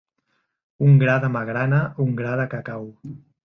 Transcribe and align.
Un 0.87 0.97
gra 1.03 1.19
de 1.25 1.31
magrana, 1.37 1.85
un 2.07 2.19
gra 2.23 2.35
de 2.43 2.51
cacau. 2.59 2.93